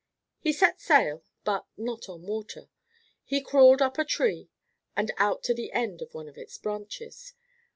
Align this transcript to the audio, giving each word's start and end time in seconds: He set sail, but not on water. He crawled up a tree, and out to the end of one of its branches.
He 0.39 0.51
set 0.51 0.81
sail, 0.81 1.23
but 1.43 1.67
not 1.77 2.09
on 2.09 2.23
water. 2.23 2.69
He 3.23 3.39
crawled 3.39 3.83
up 3.83 3.99
a 3.99 4.03
tree, 4.03 4.49
and 4.95 5.11
out 5.17 5.43
to 5.43 5.53
the 5.53 5.71
end 5.73 6.01
of 6.01 6.11
one 6.15 6.27
of 6.27 6.39
its 6.39 6.57
branches. 6.57 7.35